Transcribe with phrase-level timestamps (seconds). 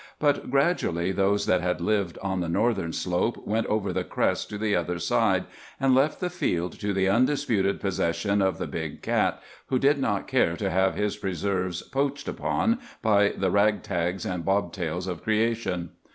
[0.17, 4.57] But gradually those that had lived on the northern slope went over the crest to
[4.57, 5.45] the other side,
[5.79, 10.25] and left the field to the undisputed possession of the big cat, who did not
[10.25, 15.21] care to have his preserves poached upon by the rag tags and bob tails of
[15.21, 15.91] creation.